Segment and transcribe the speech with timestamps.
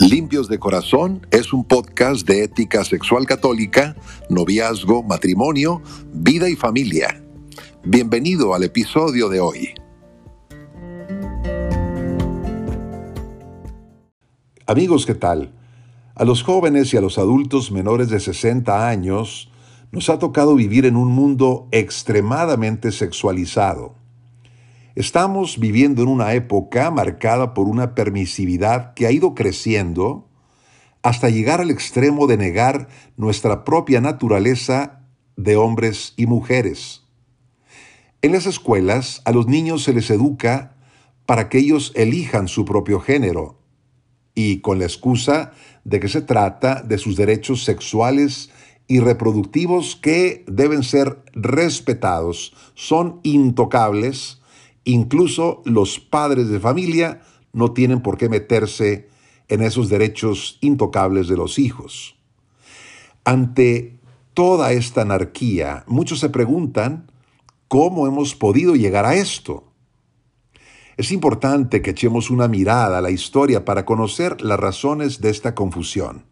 [0.00, 3.96] Limpios de Corazón es un podcast de ética sexual católica,
[4.30, 5.82] noviazgo, matrimonio,
[6.12, 7.20] vida y familia.
[7.84, 9.74] Bienvenido al episodio de hoy.
[14.66, 15.52] Amigos, ¿qué tal?
[16.14, 19.50] A los jóvenes y a los adultos menores de 60 años
[19.90, 23.97] nos ha tocado vivir en un mundo extremadamente sexualizado.
[24.98, 30.28] Estamos viviendo en una época marcada por una permisividad que ha ido creciendo
[31.04, 35.04] hasta llegar al extremo de negar nuestra propia naturaleza
[35.36, 37.04] de hombres y mujeres.
[38.22, 40.74] En las escuelas a los niños se les educa
[41.26, 43.62] para que ellos elijan su propio género
[44.34, 45.52] y con la excusa
[45.84, 48.50] de que se trata de sus derechos sexuales
[48.88, 54.37] y reproductivos que deben ser respetados, son intocables
[54.88, 57.20] Incluso los padres de familia
[57.52, 59.10] no tienen por qué meterse
[59.48, 62.16] en esos derechos intocables de los hijos.
[63.22, 63.98] Ante
[64.32, 67.12] toda esta anarquía, muchos se preguntan
[67.68, 69.64] cómo hemos podido llegar a esto.
[70.96, 75.54] Es importante que echemos una mirada a la historia para conocer las razones de esta
[75.54, 76.24] confusión.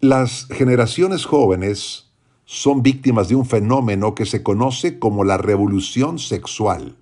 [0.00, 2.09] Las generaciones jóvenes
[2.52, 6.96] son víctimas de un fenómeno que se conoce como la revolución sexual.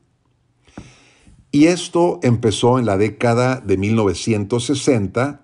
[1.50, 5.40] Y esto empezó en la década de 1960,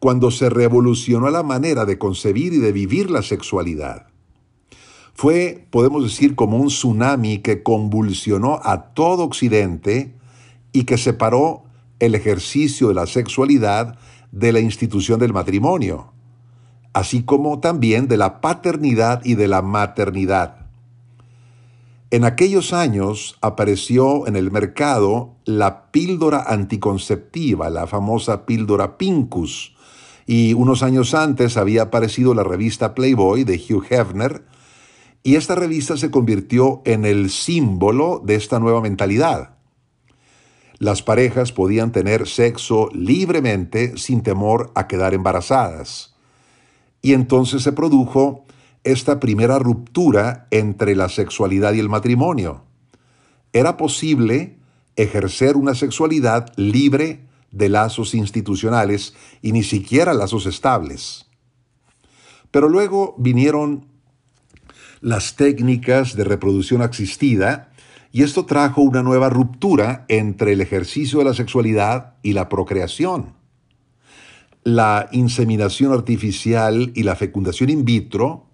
[0.00, 4.08] cuando se revolucionó la manera de concebir y de vivir la sexualidad.
[5.14, 10.16] Fue, podemos decir, como un tsunami que convulsionó a todo Occidente
[10.72, 11.62] y que separó
[12.00, 14.00] el ejercicio de la sexualidad
[14.32, 16.15] de la institución del matrimonio
[16.96, 20.68] así como también de la paternidad y de la maternidad.
[22.10, 29.76] En aquellos años apareció en el mercado la píldora anticonceptiva, la famosa píldora Pincus,
[30.24, 34.46] y unos años antes había aparecido la revista Playboy de Hugh Hefner,
[35.22, 39.58] y esta revista se convirtió en el símbolo de esta nueva mentalidad.
[40.78, 46.15] Las parejas podían tener sexo libremente sin temor a quedar embarazadas.
[47.02, 48.46] Y entonces se produjo
[48.84, 52.62] esta primera ruptura entre la sexualidad y el matrimonio.
[53.52, 54.58] Era posible
[54.94, 61.26] ejercer una sexualidad libre de lazos institucionales y ni siquiera lazos estables.
[62.50, 63.86] Pero luego vinieron
[65.00, 67.72] las técnicas de reproducción asistida
[68.12, 73.35] y esto trajo una nueva ruptura entre el ejercicio de la sexualidad y la procreación
[74.66, 78.48] la inseminación artificial y la fecundación in vitro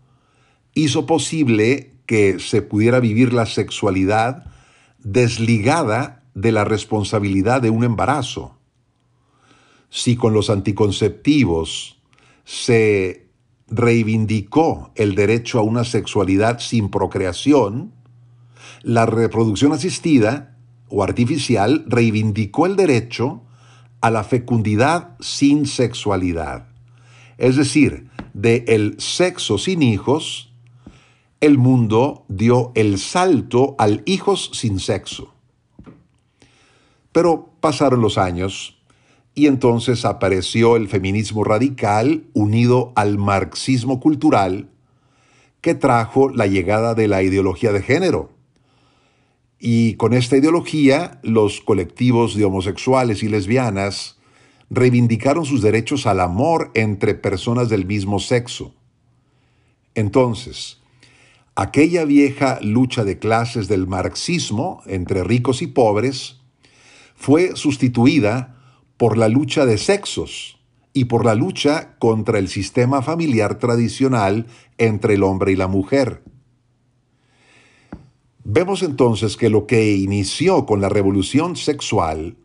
[0.74, 4.44] hizo posible que se pudiera vivir la sexualidad
[4.98, 8.58] desligada de la responsabilidad de un embarazo.
[9.88, 12.02] Si con los anticonceptivos
[12.44, 13.30] se
[13.68, 17.94] reivindicó el derecho a una sexualidad sin procreación,
[18.82, 20.58] la reproducción asistida
[20.90, 23.44] o artificial reivindicó el derecho
[24.02, 26.66] a la fecundidad sin sexualidad.
[27.38, 30.52] Es decir, de el sexo sin hijos,
[31.40, 35.32] el mundo dio el salto al hijos sin sexo.
[37.12, 38.78] Pero pasaron los años
[39.34, 44.68] y entonces apareció el feminismo radical unido al marxismo cultural
[45.60, 48.31] que trajo la llegada de la ideología de género
[49.64, 54.18] y con esta ideología, los colectivos de homosexuales y lesbianas
[54.70, 58.74] reivindicaron sus derechos al amor entre personas del mismo sexo.
[59.94, 60.80] Entonces,
[61.54, 66.40] aquella vieja lucha de clases del marxismo entre ricos y pobres
[67.14, 68.60] fue sustituida
[68.96, 70.58] por la lucha de sexos
[70.92, 74.48] y por la lucha contra el sistema familiar tradicional
[74.78, 76.24] entre el hombre y la mujer.
[78.44, 82.36] Vemos entonces que lo que inició con la revolución sexual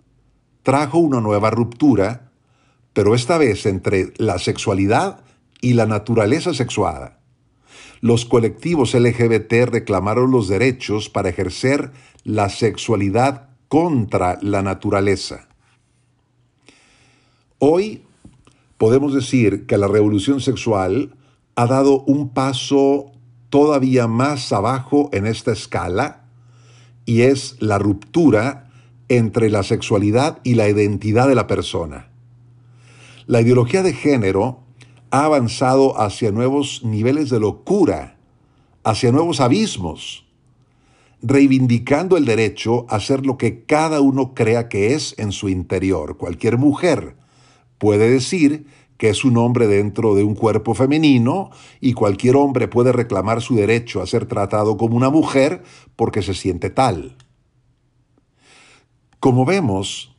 [0.61, 2.31] trajo una nueva ruptura,
[2.93, 5.23] pero esta vez entre la sexualidad
[5.59, 7.19] y la naturaleza sexuada.
[7.99, 11.91] Los colectivos LGBT reclamaron los derechos para ejercer
[12.23, 15.47] la sexualidad contra la naturaleza.
[17.57, 18.03] Hoy
[18.77, 21.15] podemos decir que la revolución sexual
[21.55, 23.13] ha dado un paso
[23.49, 26.25] todavía más abajo en esta escala
[27.05, 28.69] y es la ruptura
[29.09, 32.09] entre la sexualidad y la identidad de la persona.
[33.25, 34.59] La ideología de género
[35.11, 38.17] ha avanzado hacia nuevos niveles de locura,
[38.83, 40.25] hacia nuevos abismos,
[41.21, 46.17] reivindicando el derecho a ser lo que cada uno crea que es en su interior.
[46.17, 47.15] Cualquier mujer
[47.77, 48.67] puede decir
[48.97, 53.55] que es un hombre dentro de un cuerpo femenino y cualquier hombre puede reclamar su
[53.55, 55.63] derecho a ser tratado como una mujer
[55.95, 57.15] porque se siente tal.
[59.19, 60.15] Como vemos,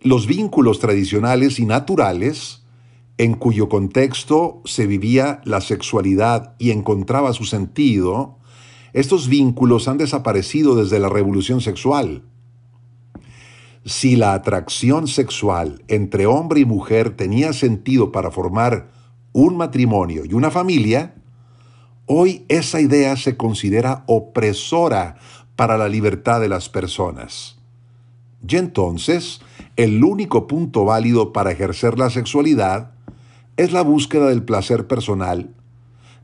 [0.00, 2.62] los vínculos tradicionales y naturales,
[3.18, 8.38] en cuyo contexto se vivía la sexualidad y encontraba su sentido,
[8.92, 12.22] estos vínculos han desaparecido desde la revolución sexual.
[13.90, 18.88] Si la atracción sexual entre hombre y mujer tenía sentido para formar
[19.32, 21.16] un matrimonio y una familia,
[22.06, 25.16] hoy esa idea se considera opresora
[25.56, 27.58] para la libertad de las personas.
[28.48, 29.40] Y entonces,
[29.74, 32.92] el único punto válido para ejercer la sexualidad
[33.56, 35.52] es la búsqueda del placer personal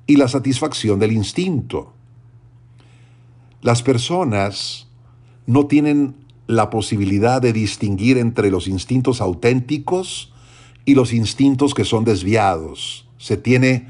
[0.06, 1.92] y la satisfacción del instinto.
[3.60, 4.86] Las personas
[5.46, 10.32] no tienen la posibilidad de distinguir entre los instintos auténticos
[10.84, 13.08] y los instintos que son desviados.
[13.18, 13.88] Se tiene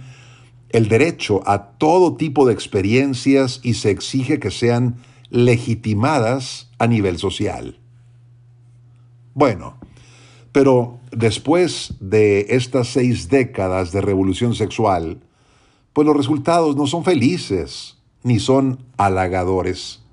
[0.71, 4.97] el derecho a todo tipo de experiencias y se exige que sean
[5.31, 7.79] legitimadas a nivel social.
[9.35, 9.79] Bueno,
[10.53, 15.21] pero después de estas seis décadas de revolución sexual,
[15.93, 20.06] pues los resultados no son felices ni son halagadores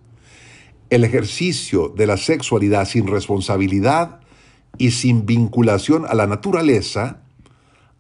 [0.94, 4.20] el ejercicio de la sexualidad sin responsabilidad
[4.78, 7.24] y sin vinculación a la naturaleza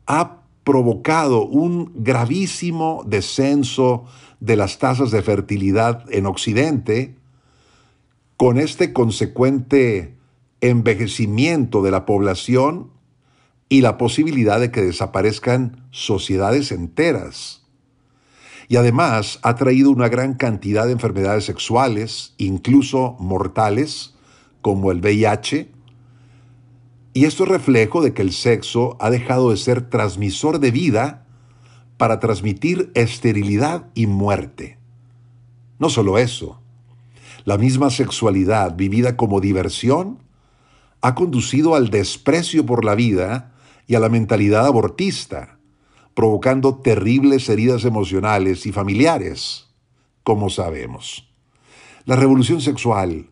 [0.05, 4.05] ha provocado un gravísimo descenso
[4.39, 7.15] de las tasas de fertilidad en Occidente,
[8.37, 10.15] con este consecuente
[10.61, 12.91] envejecimiento de la población
[13.69, 17.62] y la posibilidad de que desaparezcan sociedades enteras
[18.73, 24.15] y además ha traído una gran cantidad de enfermedades sexuales, incluso mortales,
[24.63, 25.69] como el VIH,
[27.13, 31.27] y esto es reflejo de que el sexo ha dejado de ser transmisor de vida
[31.97, 34.79] para transmitir esterilidad y muerte.
[35.77, 36.59] No solo eso,
[37.45, 40.17] la misma sexualidad vivida como diversión
[41.01, 43.53] ha conducido al desprecio por la vida
[43.85, 45.59] y a la mentalidad abortista,
[46.13, 49.67] provocando terribles heridas emocionales y familiares,
[50.23, 51.29] como sabemos.
[52.05, 53.29] La revolución sexual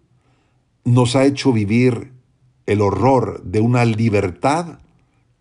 [0.83, 2.13] nos ha hecho vivir
[2.65, 4.79] el horror de una libertad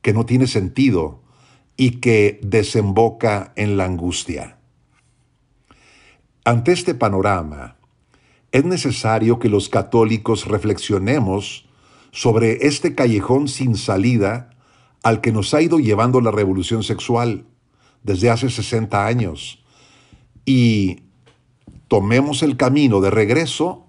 [0.02, 1.22] que no tiene sentido
[1.76, 4.58] y que desemboca en la angustia.
[6.44, 7.76] Ante este panorama,
[8.52, 11.68] es necesario que los católicos reflexionemos
[12.10, 14.49] sobre este callejón sin salida
[15.02, 17.46] al que nos ha ido llevando la revolución sexual
[18.02, 19.62] desde hace 60 años
[20.44, 21.02] y
[21.88, 23.86] tomemos el camino de regreso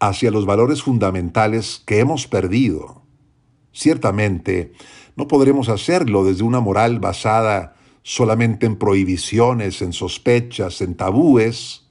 [0.00, 3.02] hacia los valores fundamentales que hemos perdido.
[3.72, 4.72] Ciertamente,
[5.16, 11.86] no podremos hacerlo desde una moral basada solamente en prohibiciones, en sospechas, en tabúes,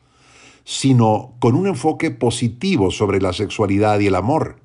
[0.64, 4.58] sino con un enfoque positivo sobre la sexualidad y el amor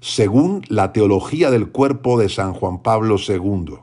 [0.00, 3.76] según la teología del cuerpo de San Juan Pablo II.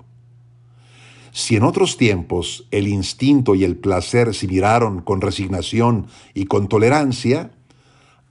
[1.31, 6.67] Si en otros tiempos el instinto y el placer se miraron con resignación y con
[6.67, 7.51] tolerancia,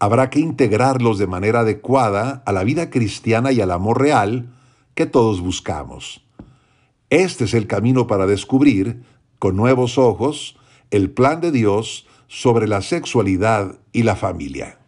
[0.00, 4.52] habrá que integrarlos de manera adecuada a la vida cristiana y al amor real
[4.94, 6.26] que todos buscamos.
[7.10, 9.02] Este es el camino para descubrir,
[9.38, 10.56] con nuevos ojos,
[10.90, 14.80] el plan de Dios sobre la sexualidad y la familia.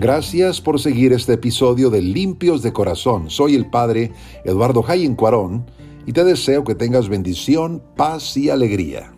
[0.00, 3.28] Gracias por seguir este episodio de Limpios de Corazón.
[3.28, 4.12] Soy el Padre
[4.46, 5.66] Eduardo Jayen Cuarón
[6.06, 9.12] y te deseo que tengas bendición, paz y alegría.